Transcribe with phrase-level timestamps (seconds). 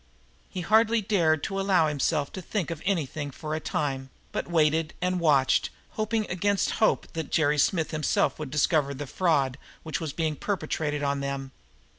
[0.49, 4.95] He hardly dared to allow himself to think of anything for a time, but waited
[4.99, 10.11] and watched, hoping against hope that Jerry Smith himself would discover the fraud which was
[10.11, 11.51] being perpetrated on them.